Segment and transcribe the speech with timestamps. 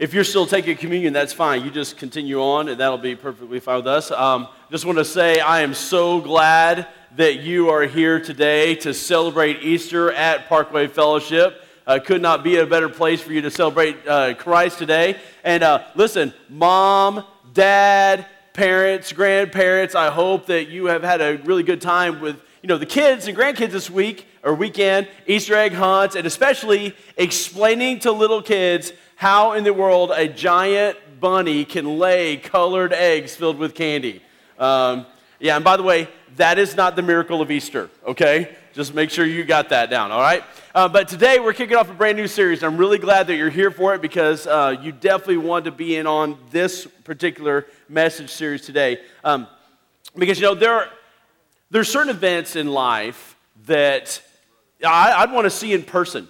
[0.00, 1.62] If you're still taking communion, that's fine.
[1.62, 4.10] You just continue on, and that'll be perfectly fine with us.
[4.10, 6.86] Um, just want to say I am so glad
[7.16, 11.62] that you are here today to celebrate Easter at Parkway Fellowship.
[11.86, 15.18] Uh, could not be a better place for you to celebrate uh, Christ today.
[15.44, 17.22] And uh, listen, mom,
[17.52, 18.24] dad,
[18.54, 22.78] parents, grandparents, I hope that you have had a really good time with you know
[22.78, 28.12] the kids and grandkids this week or weekend, Easter egg hunts, and especially explaining to
[28.12, 33.74] little kids how in the world a giant bunny can lay colored eggs filled with
[33.74, 34.22] candy.
[34.58, 35.04] Um,
[35.38, 38.56] yeah, and by the way, that is not the miracle of Easter, okay?
[38.72, 40.42] Just make sure you got that down, all right?
[40.74, 42.62] Uh, but today we're kicking off a brand new series.
[42.62, 45.96] I'm really glad that you're here for it because uh, you definitely want to be
[45.96, 49.02] in on this particular message series today.
[49.22, 49.48] Um,
[50.16, 50.88] because, you know, there are,
[51.70, 54.22] there are certain events in life that
[54.82, 56.26] I, I'd want to see in person.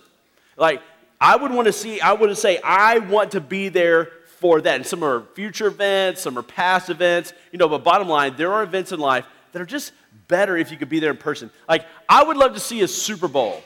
[0.56, 0.82] Like,
[1.20, 4.06] I would want to see, I would say, I want to be there
[4.38, 4.76] for that.
[4.76, 7.32] And some are future events, some are past events.
[7.52, 9.93] You know, but bottom line, there are events in life that are just
[10.29, 11.51] better if you could be there in person.
[11.68, 13.62] Like, I would love to see a Super Bowl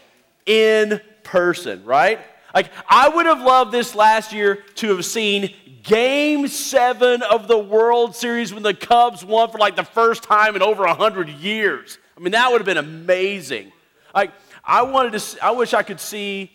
[0.47, 2.19] in person, right?
[2.55, 7.59] Like, I would have loved this last year to have seen game seven of the
[7.59, 11.99] World Series when the Cubs won for like the first time in over 100 years.
[12.17, 13.73] I mean, that would have been amazing.
[14.15, 14.33] Like,
[14.65, 16.51] I wanted to, I wish I could see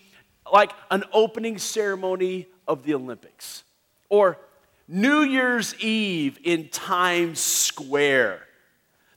[0.53, 3.64] like an opening ceremony of the Olympics
[4.09, 4.38] or
[4.88, 8.41] New Year's Eve in Times Square,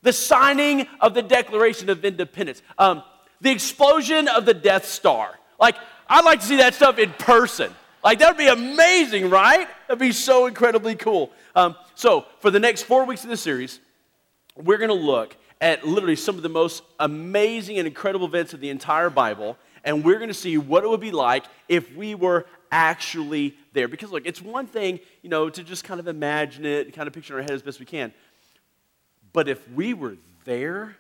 [0.03, 3.03] the signing of the Declaration of Independence, um,
[3.41, 5.39] the explosion of the Death Star.
[5.59, 5.77] Like,
[6.09, 7.73] I'd like to see that stuff in person.
[8.05, 9.69] Like, that would be amazing, right?
[9.89, 11.31] That'd be so incredibly cool.
[11.55, 13.81] Um, so, for the next four weeks of this series,
[14.57, 18.61] we're going to look at literally some of the most amazing and incredible events of
[18.61, 22.15] the entire Bible and we're going to see what it would be like if we
[22.15, 23.89] were actually there.
[23.89, 27.15] Because, look, it's one thing, you know, to just kind of imagine it, kind of
[27.15, 28.13] picture in our head as best we can.
[29.33, 30.97] But if we were there,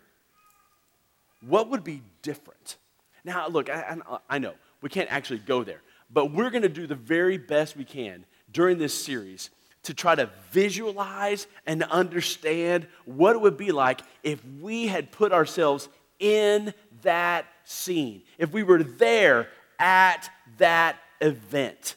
[1.47, 2.77] what would be different?
[3.25, 3.97] Now, look, I,
[4.29, 5.81] I, know we can't actually go there,
[6.11, 9.51] but we're going to do the very best we can during this series
[9.85, 15.33] to try to visualize and understand what it would be like if we had put
[15.33, 19.49] ourselves in that scene, if we were there
[19.79, 21.97] at that event.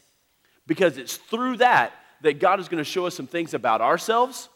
[0.67, 4.49] Because it's through that that God is going to show us some things about ourselves,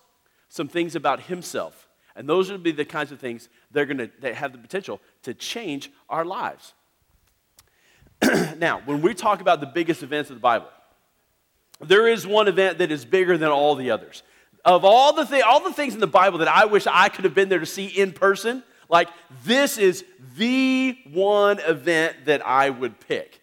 [0.50, 1.88] some things about Himself.
[2.16, 4.58] And those would be the kinds of things that are going to that have the
[4.58, 6.74] potential to change our lives.
[8.58, 10.68] now, when we talk about the biggest events of the Bible,
[11.80, 14.24] there is one event that is bigger than all the others.
[14.66, 17.24] Of all the, th- all the things in the Bible that I wish I could
[17.24, 19.08] have been there to see in person, like,
[19.46, 20.04] this is
[20.36, 23.40] the one event that I would pick.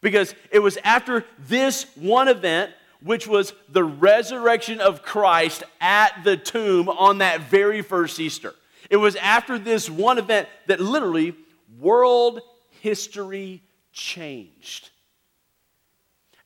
[0.00, 6.36] Because it was after this one event, which was the resurrection of Christ at the
[6.36, 8.54] tomb on that very first Easter.
[8.90, 11.34] It was after this one event that literally
[11.78, 12.40] world
[12.80, 13.62] history
[13.92, 14.90] changed.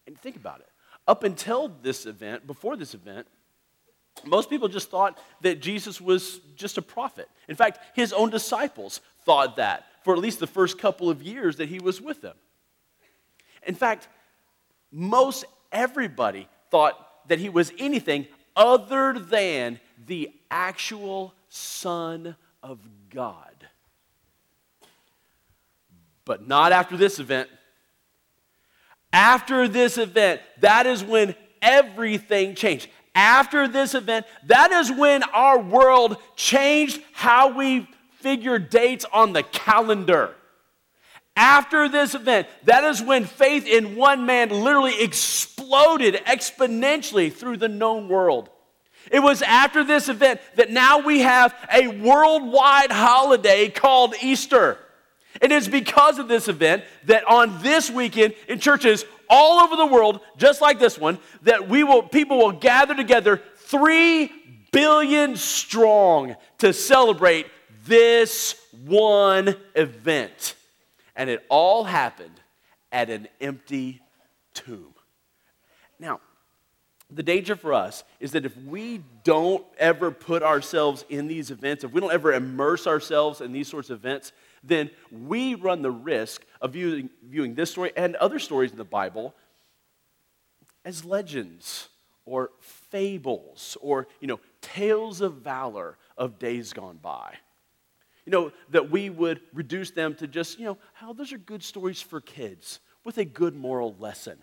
[0.06, 0.68] And think about it.
[1.06, 3.26] Up until this event, before this event,
[4.24, 7.28] most people just thought that Jesus was just a prophet.
[7.48, 11.56] In fact, his own disciples thought that for at least the first couple of years
[11.56, 12.36] that he was with them.
[13.66, 14.08] In fact,
[14.90, 22.80] most everybody thought that he was anything other than the actual Son of
[23.10, 23.68] God.
[26.24, 27.48] But not after this event.
[29.12, 35.58] After this event, that is when everything changed after this event, that is when our
[35.58, 37.88] world changed how we
[38.20, 40.34] figure dates on the calendar.
[41.36, 47.68] After this event, that is when faith in one man literally exploded exponentially through the
[47.68, 48.50] known world.
[49.10, 54.78] It was after this event that now we have a worldwide holiday called Easter.
[55.40, 59.86] It is because of this event that on this weekend in churches all over the
[59.86, 64.30] world, just like this one, that we will, people will gather together three
[64.72, 67.46] billion strong to celebrate
[67.84, 68.54] this
[68.84, 70.54] one event.
[71.16, 72.40] And it all happened
[72.92, 74.00] at an empty
[74.54, 74.94] tomb.
[75.98, 76.20] Now,
[77.10, 81.82] the danger for us is that if we don't ever put ourselves in these events,
[81.82, 84.32] if we don't ever immerse ourselves in these sorts of events,
[84.62, 88.84] then we run the risk of viewing, viewing this story and other stories in the
[88.84, 89.34] Bible
[90.84, 91.88] as legends
[92.24, 97.34] or fables or, you know, tales of valor of days gone by.
[98.24, 101.62] You know, that we would reduce them to just, you know, how those are good
[101.62, 104.38] stories for kids with a good moral lesson.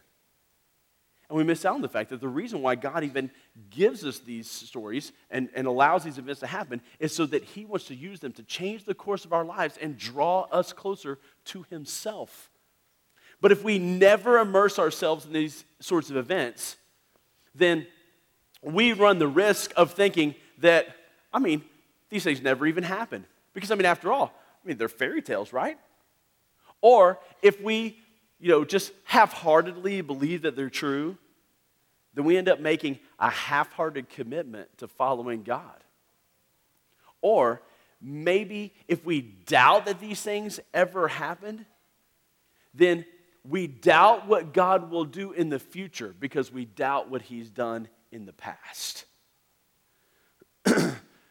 [1.27, 3.31] And we miss out on the fact that the reason why God even
[3.71, 7.65] gives us these stories and, and allows these events to happen is so that He
[7.65, 11.17] wants to use them to change the course of our lives and draw us closer
[11.45, 12.51] to Himself.
[13.41, 16.77] But if we never immerse ourselves in these sorts of events,
[17.53, 17.87] then
[18.61, 20.87] we run the risk of thinking that,
[21.33, 21.63] I mean,
[22.09, 23.25] these things never even happen.
[23.53, 24.33] Because, I mean, after all,
[24.63, 25.77] I mean, they're fairy tales, right?
[26.81, 27.99] Or if we,
[28.45, 31.17] you know, just half heartedly believe that they're true,
[32.13, 35.83] then we end up making a half hearted commitment to following God.
[37.21, 37.63] Or
[37.99, 41.65] maybe if we doubt that these things ever happened,
[42.71, 43.03] then
[43.43, 47.87] we doubt what God will do in the future because we doubt what He's done
[48.11, 49.05] in the past.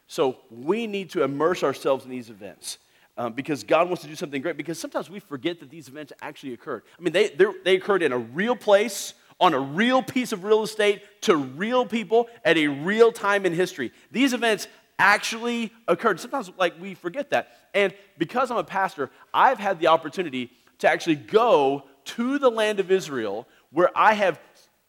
[0.08, 2.78] so we need to immerse ourselves in these events.
[3.16, 4.56] Um, because God wants to do something great.
[4.56, 6.82] Because sometimes we forget that these events actually occurred.
[6.98, 7.30] I mean, they,
[7.64, 11.86] they occurred in a real place, on a real piece of real estate, to real
[11.86, 13.92] people at a real time in history.
[14.10, 14.66] These events
[14.98, 16.18] actually occurred.
[16.18, 17.56] Sometimes, like, we forget that.
[17.72, 22.80] And because I'm a pastor, I've had the opportunity to actually go to the land
[22.80, 24.40] of Israel where I have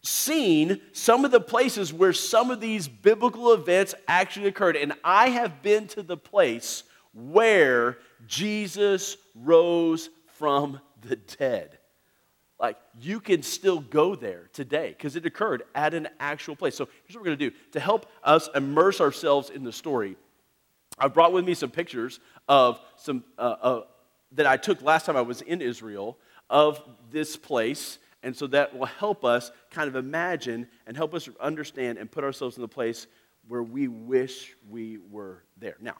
[0.02, 4.76] seen some of the places where some of these biblical events actually occurred.
[4.76, 11.78] And I have been to the place where Jesus rose from the dead.
[12.58, 16.74] Like, you can still go there today because it occurred at an actual place.
[16.74, 20.16] So, here's what we're going to do to help us immerse ourselves in the story.
[20.98, 23.80] I brought with me some pictures of some uh, uh,
[24.32, 26.18] that I took last time I was in Israel
[26.48, 26.80] of
[27.10, 27.98] this place.
[28.22, 32.24] And so that will help us kind of imagine and help us understand and put
[32.24, 33.06] ourselves in the place
[33.46, 35.76] where we wish we were there.
[35.80, 35.94] Now,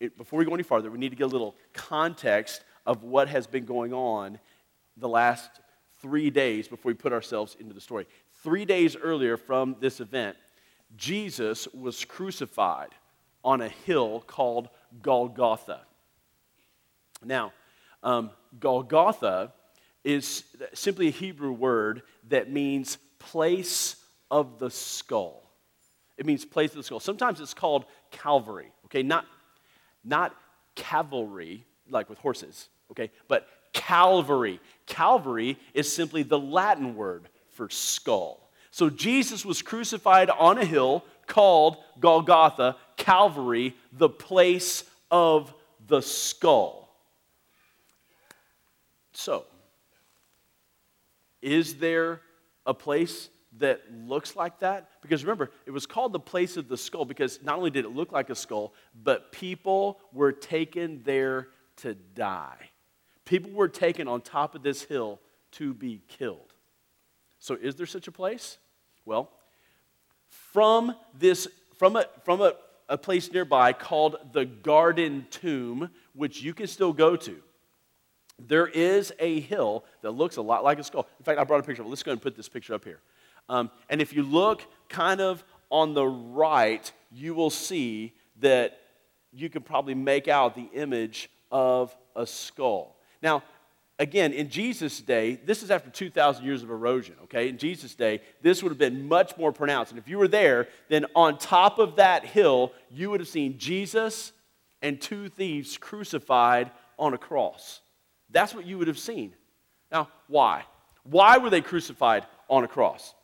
[0.00, 3.28] it, before we go any farther, we need to get a little context of what
[3.28, 4.38] has been going on
[4.96, 5.50] the last
[6.00, 8.06] three days before we put ourselves into the story.
[8.42, 10.36] Three days earlier from this event,
[10.96, 12.94] Jesus was crucified
[13.44, 14.68] on a hill called
[15.02, 15.82] Golgotha.
[17.22, 17.52] Now,
[18.02, 19.52] um, Golgotha
[20.04, 23.96] is simply a Hebrew word that means place
[24.30, 25.42] of the skull.
[26.16, 27.00] It means place of the skull.
[27.00, 29.02] Sometimes it's called Calvary, okay?
[29.02, 29.26] Not,
[30.04, 30.34] not
[30.74, 33.10] cavalry, like with horses, okay?
[33.28, 34.60] But Calvary.
[34.86, 38.50] Calvary is simply the Latin word for skull.
[38.70, 45.54] So Jesus was crucified on a hill called Golgotha, Calvary, the place of
[45.86, 46.88] the skull.
[49.12, 49.44] So,
[51.42, 52.20] is there
[52.64, 54.88] a place that looks like that?
[55.02, 57.90] Because remember, it was called the place of the skull because not only did it
[57.90, 61.48] look like a skull, but people were taken there
[61.78, 62.70] to die.
[63.24, 65.20] People were taken on top of this hill
[65.52, 66.52] to be killed.
[67.38, 68.58] So, is there such a place?
[69.04, 69.30] Well,
[70.28, 71.48] from this,
[71.78, 72.54] from a, from a,
[72.88, 77.42] a place nearby called the Garden Tomb, which you can still go to
[78.46, 81.06] there is a hill that looks a lot like a skull.
[81.18, 81.84] In fact, I brought a picture.
[81.84, 83.00] Let's go and put this picture up here.
[83.50, 88.78] Um, and if you look kind of on the right, you will see that
[89.32, 92.96] you can probably make out the image of a skull.
[93.22, 93.42] Now,
[93.98, 97.48] again, in Jesus' day, this is after 2,000 years of erosion, okay?
[97.48, 99.90] In Jesus' day, this would have been much more pronounced.
[99.90, 103.58] And if you were there, then on top of that hill, you would have seen
[103.58, 104.32] Jesus
[104.80, 107.80] and two thieves crucified on a cross.
[108.30, 109.34] That's what you would have seen.
[109.90, 110.62] Now, why?
[111.02, 113.14] Why were they crucified on a cross?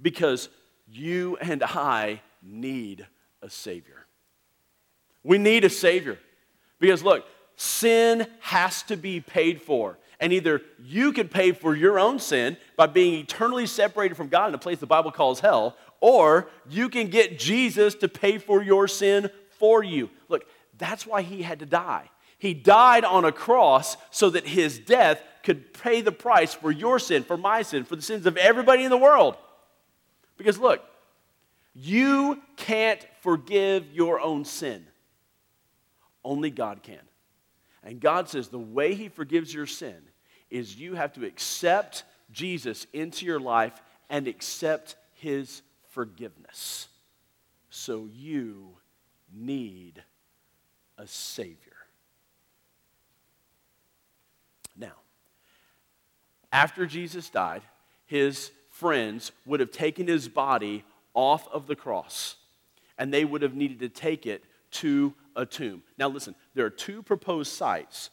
[0.00, 0.48] Because
[0.86, 3.06] you and I need
[3.42, 4.06] a Savior.
[5.22, 6.18] We need a Savior.
[6.78, 7.26] Because look,
[7.56, 9.98] sin has to be paid for.
[10.20, 14.48] And either you can pay for your own sin by being eternally separated from God
[14.48, 18.62] in a place the Bible calls hell, or you can get Jesus to pay for
[18.62, 20.08] your sin for you.
[20.28, 20.44] Look,
[20.78, 22.10] that's why he had to die.
[22.38, 26.98] He died on a cross so that his death could pay the price for your
[26.98, 29.36] sin, for my sin, for the sins of everybody in the world.
[30.36, 30.82] Because look,
[31.74, 34.86] you can't forgive your own sin.
[36.24, 37.00] Only God can.
[37.82, 39.96] And God says the way He forgives your sin
[40.50, 46.88] is you have to accept Jesus into your life and accept His forgiveness.
[47.70, 48.76] So you
[49.32, 50.02] need
[50.98, 51.58] a Savior.
[54.76, 54.94] Now,
[56.52, 57.62] after Jesus died,
[58.06, 62.36] his friends would have taken his body off of the cross
[62.98, 65.82] and they would have needed to take it to a tomb.
[65.98, 68.10] Now, listen, there are two proposed sites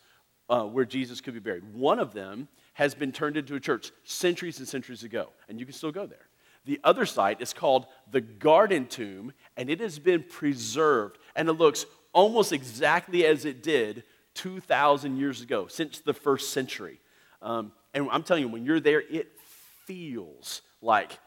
[0.50, 1.74] uh, where Jesus could be buried.
[1.74, 5.66] One of them has been turned into a church centuries and centuries ago, and you
[5.66, 6.28] can still go there.
[6.66, 11.54] The other site is called the Garden Tomb, and it has been preserved, and it
[11.54, 14.04] looks almost exactly as it did
[14.36, 17.00] 2,000 years ago, since the first century.
[17.42, 19.38] Um, and I'm telling you, when you're there, it
[19.86, 21.20] feels like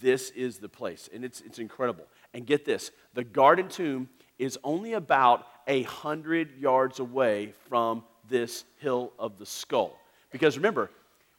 [0.00, 2.06] this is the place, and it's, it's incredible.
[2.34, 8.64] And get this the Garden Tomb is only about a hundred yards away from this
[8.78, 9.98] hill of the skull.
[10.30, 10.90] Because remember,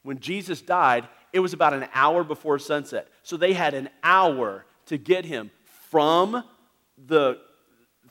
[0.02, 3.08] when Jesus died, it was about an hour before sunset.
[3.22, 5.50] So they had an hour to get him
[5.90, 6.44] from
[7.06, 7.38] the,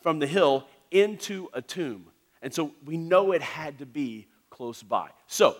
[0.02, 2.08] from the hill into a tomb.
[2.42, 5.10] And so we know it had to be close by.
[5.28, 5.56] So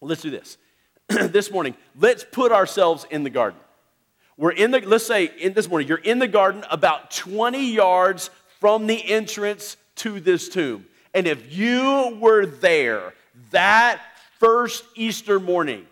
[0.00, 0.56] let's do this.
[1.08, 3.60] this morning, let's put ourselves in the garden.
[4.36, 8.30] We're in the, let's say in this morning, you're in the garden about 20 yards
[8.60, 10.86] from the entrance to this tomb.
[11.14, 13.14] And if you were there
[13.50, 14.00] that
[14.38, 15.86] first Easter morning,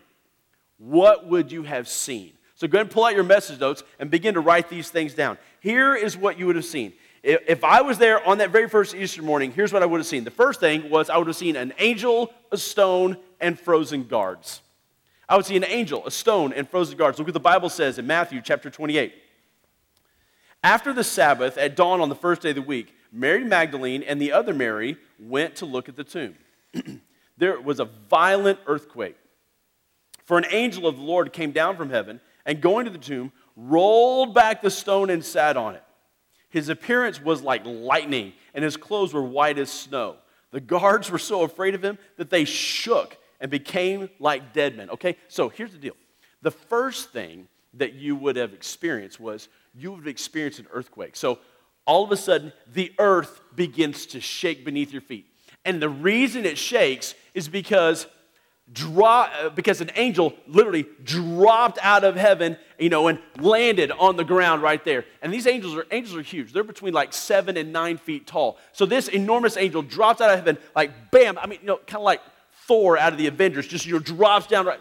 [0.77, 2.33] what would you have seen?
[2.55, 5.13] So go ahead and pull out your message notes and begin to write these things
[5.13, 5.37] down.
[5.61, 6.93] Here is what you would have seen.
[7.23, 10.05] If I was there on that very first Easter morning, here's what I would have
[10.05, 10.25] seen.
[10.25, 14.61] The first thing was I would have seen an angel, a stone, and frozen guards.
[15.27, 17.17] I would see an angel, a stone, and frozen guards.
[17.17, 19.13] Look what the Bible says in Matthew chapter 28.
[20.63, 24.21] After the Sabbath, at dawn on the first day of the week, Mary Magdalene and
[24.21, 26.35] the other Mary went to look at the tomb.
[27.37, 29.15] there was a violent earthquake.
[30.25, 33.31] For an angel of the Lord came down from heaven and going to the tomb,
[33.55, 35.83] rolled back the stone and sat on it.
[36.49, 40.17] His appearance was like lightning, and his clothes were white as snow.
[40.51, 44.89] The guards were so afraid of him that they shook and became like dead men.
[44.89, 45.95] Okay, so here's the deal.
[46.41, 51.15] The first thing that you would have experienced was you would have experienced an earthquake.
[51.15, 51.39] So
[51.85, 55.27] all of a sudden, the earth begins to shake beneath your feet.
[55.65, 58.07] And the reason it shakes is because
[58.73, 64.15] Drop, uh, because an angel literally dropped out of heaven, you know, and landed on
[64.15, 65.05] the ground right there.
[65.21, 66.51] And these angels are angels are huge.
[66.51, 68.57] They're between like seven and nine feet tall.
[68.71, 71.37] So this enormous angel drops out of heaven, like bam.
[71.37, 72.21] I mean, you know, kind of like
[72.67, 74.79] Thor out of the Avengers, just you know, drops down right.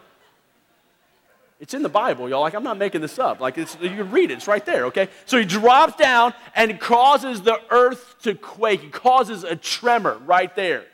[1.61, 2.41] It's in the Bible, y'all.
[2.41, 3.41] Like I'm not making this up.
[3.41, 4.35] Like you can read it.
[4.35, 4.87] It's right there.
[4.87, 5.09] Okay.
[5.25, 8.81] So he drops down and causes the earth to quake.
[8.81, 10.85] He causes a tremor right there.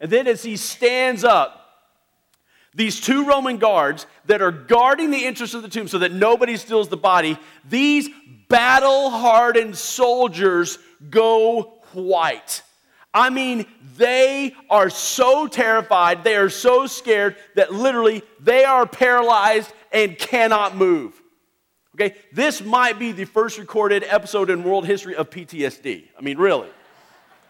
[0.00, 1.54] And then as he stands up
[2.74, 6.56] these two Roman guards that are guarding the entrance of the tomb so that nobody
[6.56, 8.08] steals the body, these
[8.48, 10.78] battle hardened soldiers
[11.10, 12.62] go white.
[13.14, 19.72] I mean, they are so terrified, they are so scared that literally they are paralyzed
[19.92, 21.20] and cannot move.
[21.94, 26.04] Okay, this might be the first recorded episode in world history of PTSD.
[26.16, 26.68] I mean, really.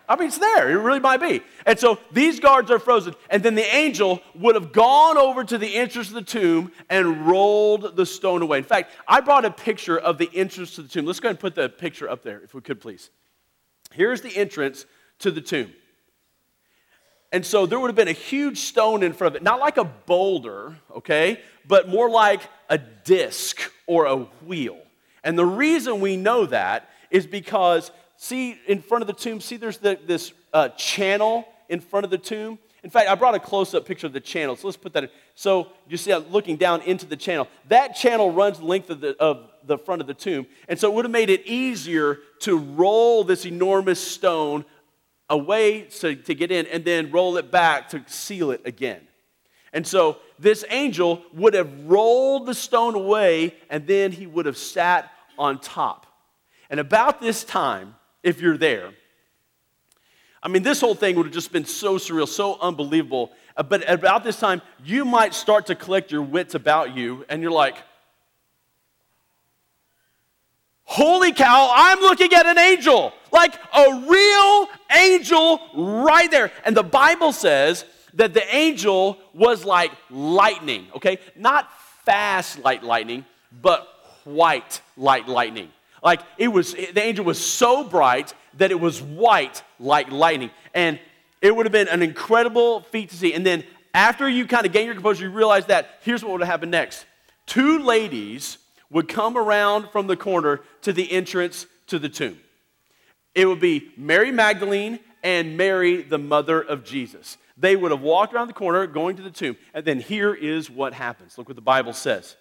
[0.08, 0.70] I mean, it's there.
[0.70, 1.42] It really might be.
[1.66, 3.14] And so these guards are frozen.
[3.28, 7.26] And then the angel would have gone over to the entrance of the tomb and
[7.26, 8.58] rolled the stone away.
[8.58, 11.04] In fact, I brought a picture of the entrance to the tomb.
[11.04, 13.10] Let's go ahead and put the picture up there, if we could, please.
[13.92, 14.86] Here's the entrance
[15.20, 15.72] to the tomb.
[17.30, 19.76] And so there would have been a huge stone in front of it, not like
[19.76, 24.78] a boulder, okay, but more like a disc or a wheel.
[25.22, 29.56] And the reason we know that is because see in front of the tomb, see
[29.56, 32.58] there's the, this uh, channel in front of the tomb?
[32.82, 34.56] In fact, I brought a close up picture of the channel.
[34.56, 35.10] So let's put that in.
[35.34, 37.48] So you see, I'm looking down into the channel.
[37.66, 40.46] That channel runs the length of the, of the front of the tomb.
[40.68, 44.64] And so it would have made it easier to roll this enormous stone
[45.30, 49.00] away to, to get in and then roll it back to seal it again.
[49.72, 54.56] And so this angel would have rolled the stone away and then he would have
[54.56, 56.06] sat on top.
[56.70, 58.90] And about this time, if you're there.
[60.42, 63.32] I mean, this whole thing would have just been so surreal, so unbelievable.
[63.56, 67.42] Uh, but about this time, you might start to collect your wits about you, and
[67.42, 67.76] you're like,
[70.90, 76.50] Holy cow, I'm looking at an angel, like a real angel right there.
[76.64, 81.18] And the Bible says that the angel was like lightning, okay?
[81.36, 81.70] Not
[82.06, 83.26] fast like lightning,
[83.60, 83.86] but
[84.24, 85.68] white like lightning.
[86.02, 90.50] Like it was, the angel was so bright that it was white like lightning.
[90.72, 90.98] And
[91.42, 93.34] it would have been an incredible feat to see.
[93.34, 96.40] And then after you kind of gain your composure, you realize that here's what would
[96.40, 97.04] have happened next.
[97.44, 98.56] Two ladies
[98.90, 102.38] would come around from the corner to the entrance to the tomb.
[103.34, 107.36] It would be Mary Magdalene and Mary, the mother of Jesus.
[107.56, 109.56] They would have walked around the corner going to the tomb.
[109.74, 111.36] And then here is what happens.
[111.36, 112.36] Look what the Bible says.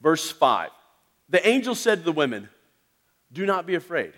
[0.00, 0.70] Verse 5
[1.30, 2.48] the angel said to the women,
[3.32, 4.12] Do not be afraid,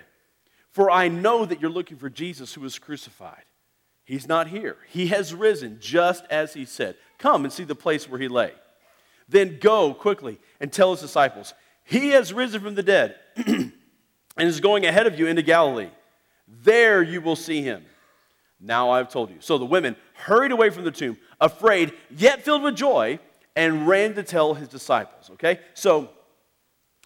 [0.72, 3.44] for I know that you're looking for Jesus who was crucified.
[4.04, 4.76] He's not here.
[4.88, 6.96] He has risen just as he said.
[7.18, 8.52] Come and see the place where he lay.
[9.28, 11.54] Then go quickly and tell his disciples,
[11.84, 13.72] He has risen from the dead and
[14.38, 15.90] is going ahead of you into Galilee.
[16.46, 17.84] There you will see him.
[18.60, 19.36] Now I've told you.
[19.40, 23.18] So the women hurried away from the tomb, afraid, yet filled with joy,
[23.54, 25.30] and ran to tell his disciples.
[25.32, 25.60] Okay?
[25.74, 26.10] So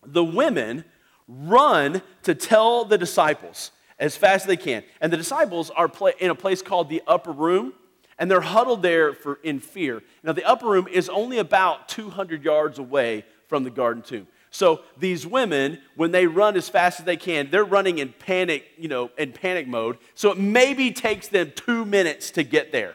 [0.04, 0.84] the women
[1.26, 4.82] run to tell the disciples as fast as they can.
[5.00, 7.72] And the disciples are in a place called the upper room,
[8.20, 10.02] and they're huddled there for, in fear.
[10.22, 14.28] Now, the upper room is only about 200 yards away from the garden tomb.
[14.50, 18.66] So these women, when they run as fast as they can, they're running in panic,
[18.76, 19.96] you know, in panic mode.
[20.14, 22.94] So it maybe takes them two minutes to get there.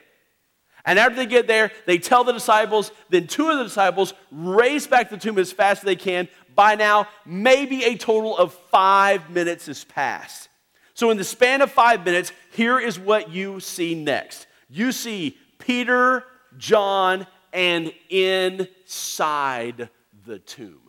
[0.86, 4.86] And after they get there, they tell the disciples, then two of the disciples race
[4.86, 6.28] back to the tomb as fast as they can.
[6.54, 10.50] By now, maybe a total of five minutes has passed.
[10.94, 15.38] So, in the span of five minutes, here is what you see next you see
[15.60, 16.24] Peter,
[16.58, 19.90] John, and inside
[20.26, 20.82] the tomb.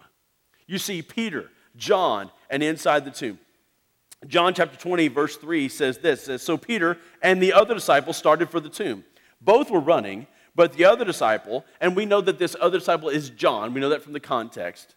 [0.67, 3.39] You see Peter, John, and inside the tomb.
[4.27, 8.51] John chapter 20, verse 3 says this says, So Peter and the other disciple started
[8.51, 9.05] for the tomb.
[9.41, 13.31] Both were running, but the other disciple, and we know that this other disciple is
[13.31, 14.95] John, we know that from the context.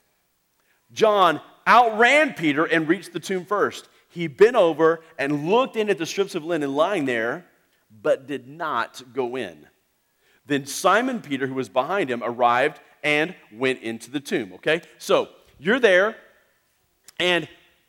[0.91, 3.89] John outran Peter and reached the tomb first.
[4.07, 7.45] He bent over and looked in at the strips of linen lying there,
[7.89, 9.67] but did not go in.
[10.45, 14.53] Then Simon Peter, who was behind him, arrived and went into the tomb.
[14.53, 14.81] Okay?
[14.97, 15.29] So
[15.59, 16.15] you're there,
[17.19, 17.47] and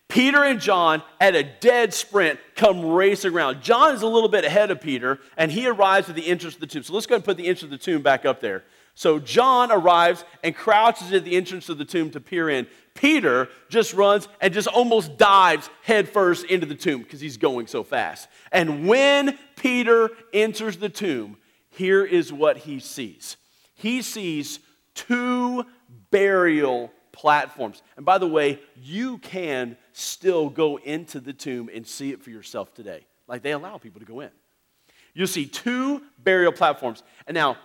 [0.08, 3.62] Peter and John, at a dead sprint, come racing around.
[3.62, 6.60] John is a little bit ahead of Peter, and he arrives at the entrance of
[6.60, 6.82] the tomb.
[6.82, 8.64] So let's go and put the entrance of the tomb back up there.
[8.94, 12.66] So John arrives and crouches at the entrance of the tomb to peer in.
[13.00, 17.82] Peter just runs and just almost dives headfirst into the tomb because he's going so
[17.82, 18.28] fast.
[18.52, 21.38] And when Peter enters the tomb,
[21.70, 23.36] here is what he sees
[23.74, 24.58] he sees
[24.94, 25.64] two
[26.10, 27.82] burial platforms.
[27.96, 32.28] And by the way, you can still go into the tomb and see it for
[32.28, 33.06] yourself today.
[33.26, 34.30] Like they allow people to go in.
[35.14, 37.02] You'll see two burial platforms.
[37.26, 37.56] And now,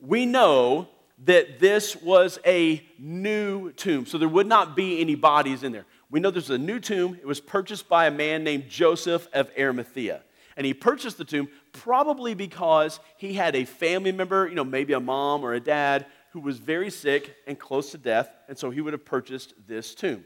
[0.00, 0.88] we know
[1.24, 5.86] that this was a new tomb, so there would not be any bodies in there.
[6.10, 7.14] We know there's a new tomb.
[7.20, 10.22] It was purchased by a man named Joseph of Arimathea.
[10.56, 14.92] And he purchased the tomb probably because he had a family member, you know, maybe
[14.92, 18.70] a mom or a dad, who was very sick and close to death, and so
[18.70, 20.24] he would have purchased this tomb.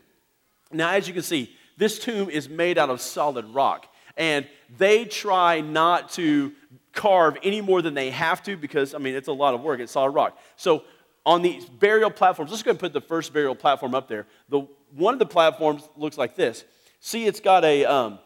[0.70, 5.04] Now, as you can see, this tomb is made out of solid rock, and they
[5.06, 6.52] try not to
[6.94, 9.80] carve any more than they have to because, I mean, it's a lot of work.
[9.80, 10.38] It's solid rock.
[10.56, 10.84] So,
[11.26, 14.26] on these burial platforms, let's go and put the first burial platform up there.
[14.50, 16.64] The, one of the platforms looks like this.
[17.00, 18.18] See, it's got a, um,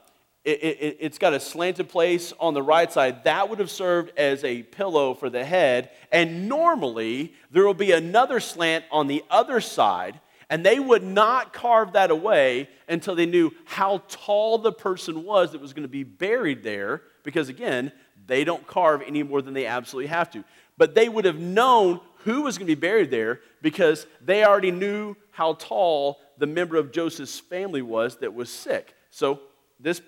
[0.45, 3.25] it, has it, got a slanted place on the right side.
[3.25, 5.91] That would have served as a pillow for the head.
[6.11, 11.53] And normally, there will be another slant on the other side, and they would not
[11.53, 15.89] carve that away until they knew how tall the person was that was going to
[15.89, 17.03] be buried there.
[17.25, 17.93] Because again,
[18.29, 20.45] they don't carve any more than they absolutely have to.
[20.77, 24.71] But they would have known who was going to be buried there because they already
[24.71, 28.95] knew how tall the member of Joseph's family was that was sick.
[29.11, 29.41] So
[29.81, 30.01] this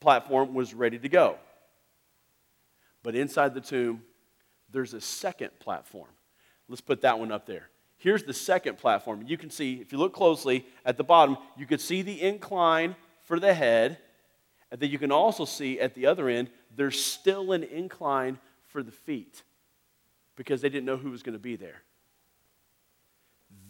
[0.00, 1.36] platform was ready to go.
[3.02, 4.02] But inside the tomb,
[4.70, 6.08] there's a second platform.
[6.68, 7.68] Let's put that one up there.
[7.98, 9.24] Here's the second platform.
[9.26, 12.96] You can see, if you look closely at the bottom, you can see the incline
[13.24, 13.98] for the head.
[14.70, 18.82] And then you can also see at the other end, there's still an incline for
[18.82, 19.42] the feet
[20.36, 21.82] because they didn't know who was going to be there.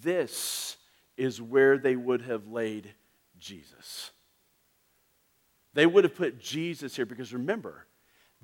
[0.00, 0.76] This
[1.16, 2.92] is where they would have laid
[3.38, 4.10] Jesus.
[5.74, 7.86] They would have put Jesus here because remember,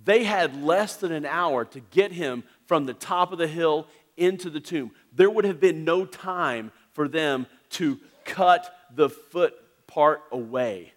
[0.03, 3.87] they had less than an hour to get him from the top of the hill
[4.17, 4.93] into the tomb.
[5.13, 9.55] There would have been no time for them to cut the foot
[9.87, 10.93] part away.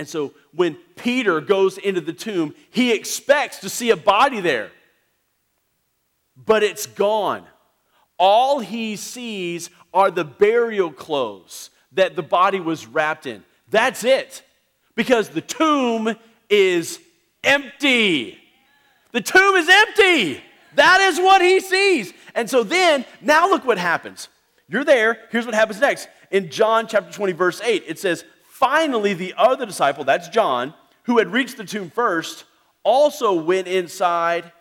[0.00, 4.70] And so when Peter goes into the tomb, he expects to see a body there,
[6.34, 7.44] but it's gone.
[8.18, 13.44] All he sees are the burial clothes that the body was wrapped in.
[13.68, 14.42] That's it
[14.94, 16.16] because the tomb
[16.48, 16.98] is
[17.44, 18.38] empty.
[19.12, 20.42] The tomb is empty.
[20.76, 22.14] That is what he sees.
[22.34, 24.30] And so then, now look what happens.
[24.66, 25.18] You're there.
[25.30, 26.08] Here's what happens next.
[26.30, 28.24] In John chapter 20, verse 8, it says,
[28.60, 32.44] Finally, the other disciple, that's John, who had reached the tomb first,
[32.82, 34.52] also went inside.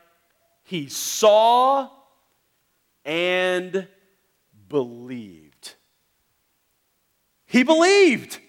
[0.63, 1.89] He saw
[3.03, 3.89] and
[4.69, 5.75] believed.
[7.45, 8.39] He believed.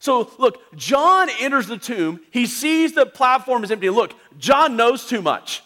[0.00, 2.20] So, look, John enters the tomb.
[2.30, 3.88] He sees the platform is empty.
[3.88, 5.62] Look, John knows too much.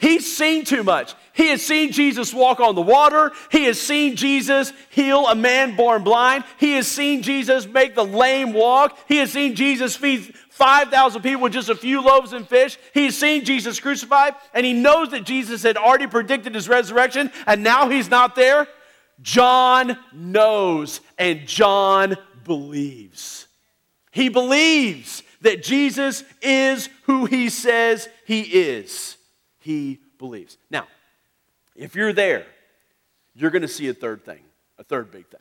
[0.00, 1.14] He's seen too much.
[1.34, 3.32] He has seen Jesus walk on the water.
[3.50, 6.44] He has seen Jesus heal a man born blind.
[6.56, 8.98] He has seen Jesus make the lame walk.
[9.08, 12.78] He has seen Jesus feed 5,000 people with just a few loaves and fish.
[12.94, 17.30] He has seen Jesus crucified, and he knows that Jesus had already predicted his resurrection,
[17.46, 18.66] and now he's not there.
[19.20, 23.48] John knows, and John believes.
[24.12, 29.18] He believes that Jesus is who he says he is
[29.60, 30.58] he believes.
[30.70, 30.86] Now,
[31.76, 32.46] if you're there,
[33.34, 34.40] you're going to see a third thing,
[34.78, 35.40] a third big thing.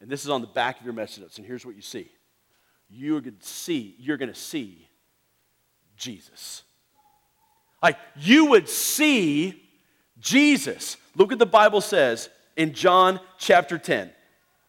[0.00, 1.36] And this is on the back of your message notes.
[1.36, 2.10] And here's what you see.
[2.88, 4.88] You're going to see, you're going to see
[5.96, 6.62] Jesus.
[7.82, 9.62] Like you would see
[10.18, 10.96] Jesus.
[11.16, 14.10] Look what the Bible says in John chapter 10,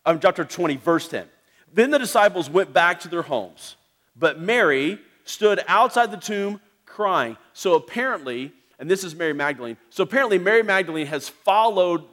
[0.06, 1.28] um, chapter 20, verse 10.
[1.74, 3.76] Then the disciples went back to their homes,
[4.16, 6.60] but Mary stood outside the tomb
[6.92, 7.38] crying.
[7.54, 12.04] So apparently, and this is Mary Magdalene, so apparently Mary Magdalene has followed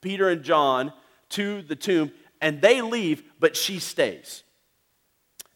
[0.00, 0.92] Peter and John
[1.30, 4.44] to the tomb, and they leave, but she stays.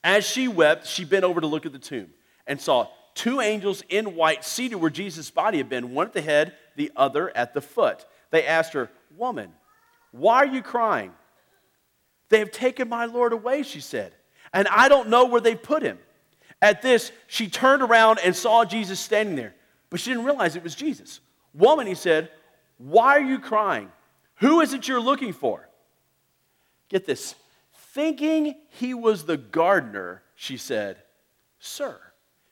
[0.02, 2.10] As she wept, she bent over to look at the tomb
[2.46, 6.20] and saw two angels in white seated where Jesus' body had been, one at the
[6.20, 8.04] head, the other at the foot.
[8.30, 9.52] They asked her, Woman,
[10.10, 11.12] why are you crying?
[12.30, 14.14] They have taken my Lord away, she said,
[14.52, 15.98] and I don't know where they put him.
[16.62, 19.54] At this, she turned around and saw Jesus standing there,
[19.90, 21.20] but she didn't realize it was Jesus.
[21.52, 22.30] Woman, he said,
[22.78, 23.90] why are you crying?
[24.36, 25.68] Who is it you're looking for?
[26.88, 27.34] Get this.
[27.92, 30.96] Thinking he was the gardener, she said,
[31.58, 32.00] Sir,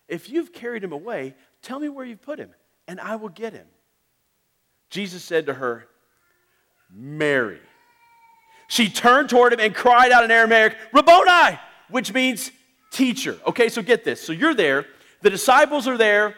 [0.07, 2.51] if you've carried him away, tell me where you've put him,
[2.87, 3.67] and I will get him.
[4.89, 5.87] Jesus said to her,
[6.93, 7.61] Mary.
[8.69, 12.53] She turned toward him and cried out in Aramaic, Rabboni, which means
[12.91, 13.39] teacher.
[13.47, 14.21] Okay, so get this.
[14.21, 14.87] So you're there,
[15.23, 16.35] the disciples are there,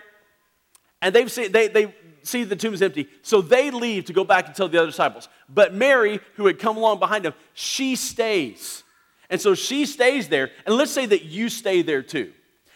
[1.00, 3.08] and they've seen, they, they see the tomb is empty.
[3.22, 5.28] So they leave to go back and tell the other disciples.
[5.48, 8.84] But Mary, who had come along behind them, she stays.
[9.30, 10.50] And so she stays there.
[10.66, 12.32] And let's say that you stay there too.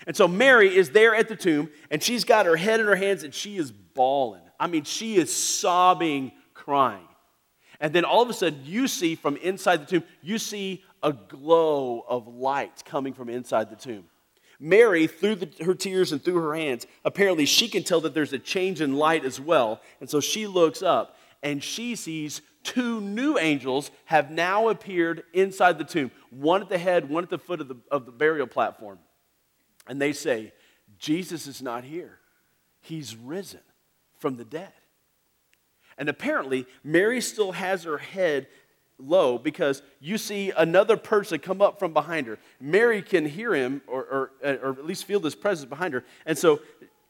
[0.06, 2.96] And so Mary is there at the tomb, and she's got her head in her
[2.96, 4.42] hands, and she is bawling.
[4.58, 7.06] I mean, she is sobbing, crying.
[7.80, 11.12] And then all of a sudden, you see from inside the tomb, you see a
[11.12, 14.04] glow of light coming from inside the tomb.
[14.58, 18.32] Mary, through the, her tears and through her hands, apparently she can tell that there's
[18.32, 19.80] a change in light as well.
[20.00, 25.78] And so she looks up and she sees two new angels have now appeared inside
[25.78, 28.48] the tomb one at the head, one at the foot of the, of the burial
[28.48, 28.98] platform.
[29.86, 30.52] And they say,
[30.98, 32.18] Jesus is not here,
[32.80, 33.60] he's risen
[34.18, 34.72] from the dead.
[35.98, 38.48] And apparently, Mary still has her head
[38.98, 42.38] low because you see another person come up from behind her.
[42.60, 46.04] Mary can hear him or, or, or at least feel this presence behind her.
[46.24, 46.60] And so,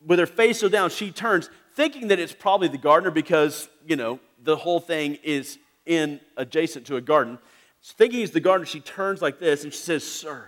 [0.05, 3.96] with her face so down, she turns, thinking that it's probably the gardener because, you
[3.96, 7.38] know, the whole thing is in adjacent to a garden.
[7.83, 10.46] Thinking he's the gardener, she turns like this and she says, Sir,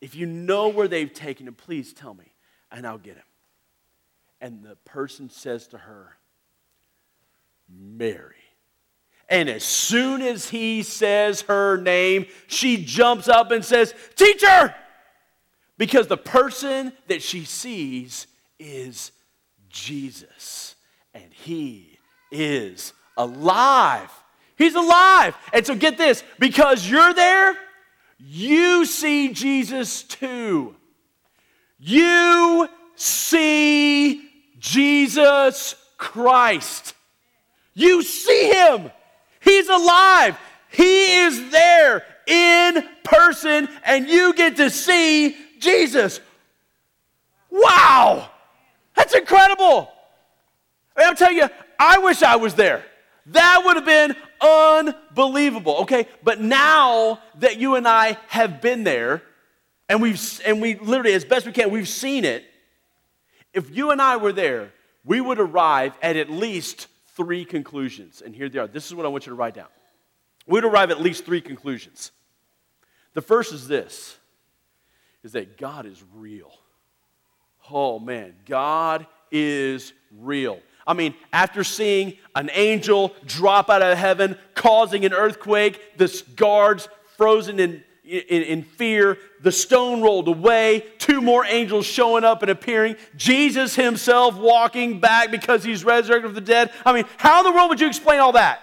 [0.00, 2.32] if you know where they've taken him, please tell me
[2.70, 3.22] and I'll get him.
[4.40, 6.16] And the person says to her,
[7.68, 8.41] Mary.
[9.28, 14.74] And as soon as he says her name, she jumps up and says, Teacher!
[15.78, 18.26] Because the person that she sees
[18.58, 19.10] is
[19.68, 20.76] Jesus.
[21.14, 21.98] And he
[22.30, 24.10] is alive.
[24.56, 25.34] He's alive.
[25.52, 27.56] And so get this because you're there,
[28.18, 30.76] you see Jesus too.
[31.78, 36.94] You see Jesus Christ.
[37.74, 38.90] You see him.
[39.42, 40.38] He's alive.
[40.70, 46.20] He is there in person, and you get to see Jesus.
[47.50, 48.30] Wow!
[48.94, 49.90] That's incredible.
[50.96, 52.84] I I'm telling you, I wish I was there.
[53.26, 55.78] That would have been unbelievable.
[55.82, 59.22] Okay, but now that you and I have been there,
[59.88, 62.44] and we've and we literally, as best we can, we've seen it.
[63.52, 64.72] If you and I were there,
[65.04, 68.22] we would arrive at at least three conclusions.
[68.24, 68.66] And here they are.
[68.66, 69.68] This is what I want you to write down.
[70.46, 72.10] We'd arrive at least three conclusions.
[73.14, 74.16] The first is this
[75.22, 76.52] is that God is real.
[77.70, 80.58] Oh man, God is real.
[80.84, 86.88] I mean, after seeing an angel drop out of heaven, causing an earthquake, the guards
[87.16, 89.16] frozen in in, in, fear.
[89.42, 90.84] The stone rolled away.
[91.02, 92.94] Two more angels showing up and appearing.
[93.16, 96.70] Jesus himself walking back because he's resurrected from the dead.
[96.86, 98.60] I mean, how in the world would you explain all that?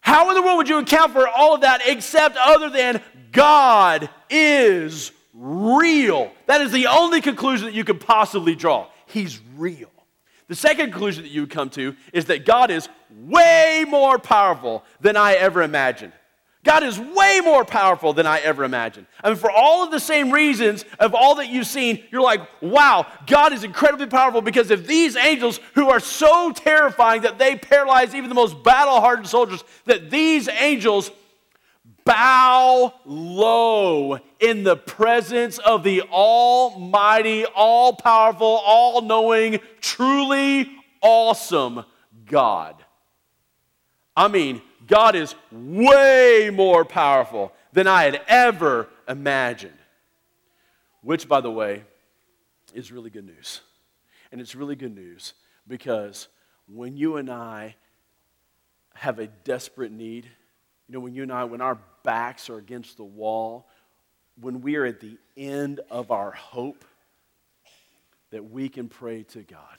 [0.00, 4.08] How in the world would you account for all of that except other than God
[4.30, 6.32] is real?
[6.46, 8.86] That is the only conclusion that you could possibly draw.
[9.04, 9.90] He's real.
[10.48, 14.84] The second conclusion that you would come to is that God is way more powerful
[15.02, 16.14] than I ever imagined.
[16.64, 19.06] God is way more powerful than I ever imagined.
[19.22, 22.40] I mean, for all of the same reasons of all that you've seen, you're like,
[22.60, 27.56] wow, God is incredibly powerful because if these angels who are so terrifying that they
[27.56, 31.10] paralyze even the most battle hardened soldiers, that these angels
[32.04, 40.70] bow low in the presence of the Almighty, all powerful, all knowing, truly
[41.00, 41.84] awesome
[42.24, 42.76] God.
[44.16, 49.78] I mean, God is way more powerful than I had ever imagined.
[51.02, 51.84] Which, by the way,
[52.74, 53.60] is really good news.
[54.30, 55.34] And it's really good news
[55.68, 56.28] because
[56.66, 57.76] when you and I
[58.94, 60.24] have a desperate need,
[60.88, 63.68] you know, when you and I, when our backs are against the wall,
[64.40, 66.84] when we are at the end of our hope,
[68.30, 69.78] that we can pray to God.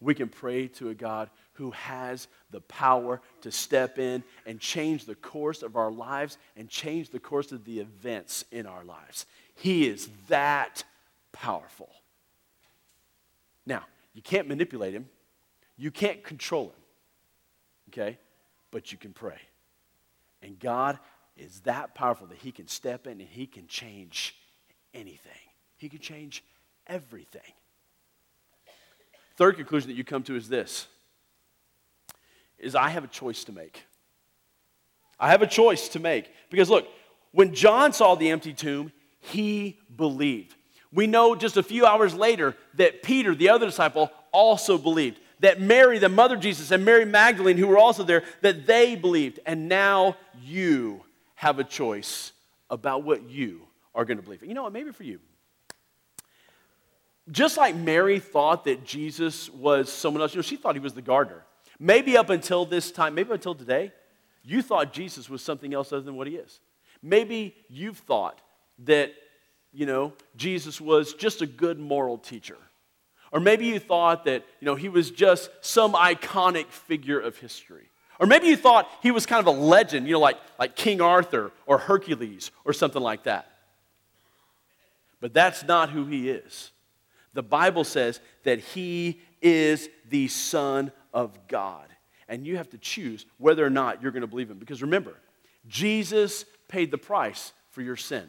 [0.00, 5.04] We can pray to a God who has the power to step in and change
[5.04, 9.26] the course of our lives and change the course of the events in our lives.
[9.56, 10.84] He is that
[11.32, 11.90] powerful.
[13.66, 13.84] Now,
[14.14, 15.08] you can't manipulate him,
[15.76, 16.82] you can't control him,
[17.90, 18.18] okay?
[18.70, 19.40] But you can pray.
[20.42, 20.98] And God
[21.36, 24.36] is that powerful that he can step in and he can change
[24.94, 25.32] anything,
[25.76, 26.44] he can change
[26.86, 27.52] everything.
[29.38, 30.88] Third conclusion that you come to is this
[32.58, 33.84] is I have a choice to make.
[35.18, 36.28] I have a choice to make.
[36.50, 36.88] Because look,
[37.30, 40.56] when John saw the empty tomb, he believed.
[40.92, 45.20] We know just a few hours later that Peter, the other disciple, also believed.
[45.38, 48.96] That Mary, the mother of Jesus, and Mary Magdalene, who were also there, that they
[48.96, 49.38] believed.
[49.46, 51.04] And now you
[51.36, 52.32] have a choice
[52.70, 53.60] about what you
[53.94, 54.42] are going to believe.
[54.42, 54.72] You know what?
[54.72, 55.20] Maybe for you.
[57.30, 60.94] Just like Mary thought that Jesus was someone else, you know, she thought he was
[60.94, 61.44] the gardener.
[61.78, 63.92] Maybe up until this time, maybe until today,
[64.42, 66.60] you thought Jesus was something else other than what he is.
[67.02, 68.40] Maybe you've thought
[68.84, 69.12] that,
[69.72, 72.56] you know, Jesus was just a good moral teacher.
[73.30, 77.90] Or maybe you thought that, you know, he was just some iconic figure of history.
[78.18, 81.00] Or maybe you thought he was kind of a legend, you know, like, like King
[81.00, 83.50] Arthur or Hercules or something like that.
[85.20, 86.70] But that's not who he is.
[87.34, 91.86] The Bible says that he is the Son of God.
[92.28, 94.58] And you have to choose whether or not you're going to believe him.
[94.58, 95.14] Because remember,
[95.66, 98.28] Jesus paid the price for your sin.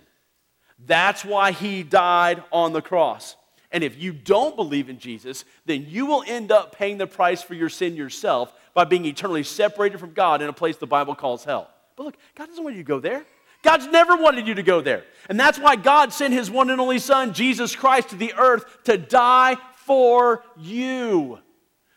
[0.85, 3.35] That's why he died on the cross.
[3.71, 7.41] And if you don't believe in Jesus, then you will end up paying the price
[7.41, 11.13] for your sin yourself by being eternally separated from God in a place the Bible
[11.13, 11.69] calls hell.
[11.95, 13.25] But look, God doesn't want you to go there.
[13.61, 15.03] God's never wanted you to go there.
[15.27, 18.83] And that's why God sent his one and only Son, Jesus Christ, to the earth
[18.85, 21.39] to die for you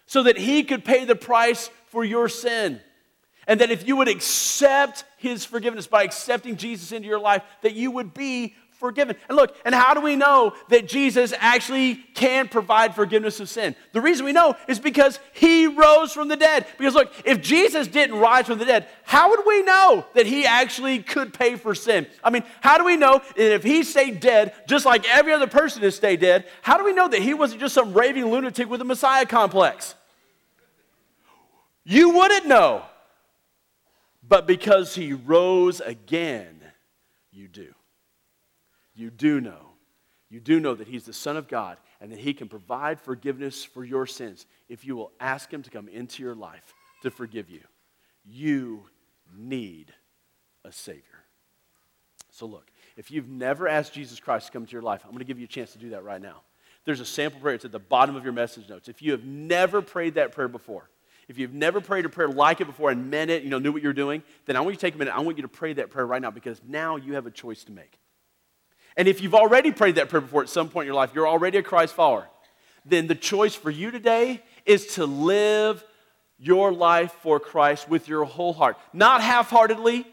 [0.07, 2.81] so that he could pay the price for your sin.
[3.47, 7.75] And that if you would accept his forgiveness by accepting Jesus into your life, that
[7.75, 9.17] you would be forgiven.
[9.29, 13.77] And look, and how do we know that Jesus actually can provide forgiveness of sin?
[13.93, 16.67] The reason we know is because he rose from the dead.
[16.77, 20.45] Because look, if Jesus didn't rise from the dead, how would we know that he
[20.45, 22.09] actually could pay for sin?
[22.25, 25.47] I mean, how do we know that if he stayed dead, just like every other
[25.47, 28.69] person has stayed dead, how do we know that he wasn't just some raving lunatic
[28.69, 29.95] with a Messiah complex?
[31.85, 32.83] You wouldn't know.
[34.29, 36.61] But because he rose again,
[37.31, 37.75] you do.
[38.95, 39.69] You do know.
[40.31, 43.65] You do know that he's the Son of God and that he can provide forgiveness
[43.65, 47.51] for your sins if you will ask him to come into your life to forgive
[47.51, 47.61] you.
[48.25, 48.85] You
[49.37, 49.93] need
[50.65, 51.03] a Savior.
[52.31, 55.19] So, look, if you've never asked Jesus Christ to come into your life, I'm going
[55.19, 56.43] to give you a chance to do that right now.
[56.85, 58.89] There's a sample prayer, it's at the bottom of your message notes.
[58.89, 60.89] If you have never prayed that prayer before,
[61.29, 63.71] if you've never prayed a prayer like it before and meant it, you know, knew
[63.71, 65.15] what you're doing, then I want you to take a minute.
[65.15, 67.65] I want you to pray that prayer right now because now you have a choice
[67.65, 67.99] to make.
[68.97, 71.29] And if you've already prayed that prayer before at some point in your life, you're
[71.29, 72.29] already a Christ follower,
[72.85, 75.85] then the choice for you today is to live
[76.39, 78.77] your life for Christ with your whole heart.
[78.93, 80.07] Not half heartedly,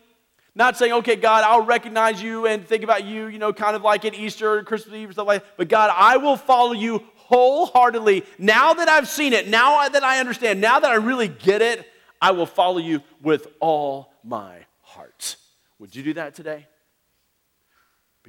[0.56, 3.82] not saying, okay, God, I'll recognize you and think about you, you know, kind of
[3.82, 5.58] like at Easter or Christmas Eve or something like that.
[5.58, 8.24] But God, I will follow you wholeheartedly.
[8.38, 11.88] Now that I've seen it, now that I understand, now that I really get it,
[12.22, 15.38] I will follow you with all my heart.
[15.80, 16.68] Would you do that today?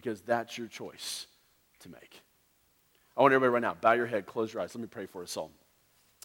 [0.00, 1.26] Because that's your choice
[1.80, 2.22] to make.
[3.16, 4.74] I want everybody right now, bow your head, close your eyes.
[4.74, 5.50] Let me pray for us all.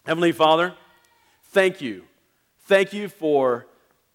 [0.06, 0.72] Heavenly Father,
[1.50, 2.04] thank you.
[2.60, 3.66] Thank you for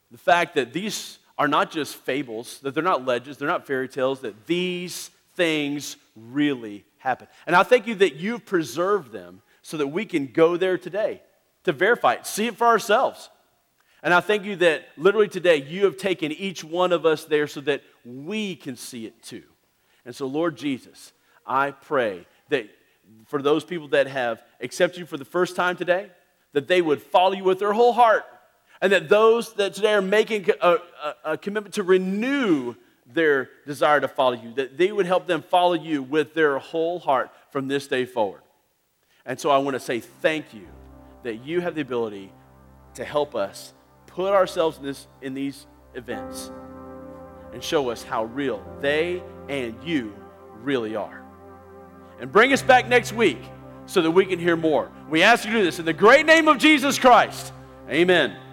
[0.10, 3.88] the fact that these are not just fables, that they're not legends, they're not fairy
[3.88, 7.28] tales, that these things really happen.
[7.46, 11.22] And I thank you that you've preserved them so that we can go there today
[11.66, 13.30] to verify it, see it for ourselves.
[14.02, 17.46] And I thank you that literally today you have taken each one of us there
[17.46, 19.44] so that we can see it too.
[20.06, 21.14] And so, Lord Jesus,
[21.46, 22.70] I pray that
[23.26, 26.10] for those people that have accepted you for the first time today,
[26.54, 28.26] that they would follow you with their whole heart.
[28.82, 34.00] And that those that today are making a, a, a commitment to renew their desire
[34.00, 37.68] to follow you, that they would help them follow you with their whole heart from
[37.68, 38.42] this day forward.
[39.26, 40.68] And so I want to say thank you
[41.24, 42.32] that you have the ability
[42.96, 43.74] to help us
[44.08, 46.52] put ourselves in, this, in these events
[47.54, 50.14] and show us how real they and you
[50.62, 51.24] really are.
[52.20, 53.40] And bring us back next week
[53.86, 54.92] so that we can hear more.
[55.10, 57.52] We ask you to do this in the great name of Jesus Christ.
[57.90, 58.51] Amen.